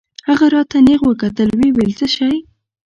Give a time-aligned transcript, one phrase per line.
[0.27, 2.31] هغه راته نېغ وکتل ويې ويل څه شى.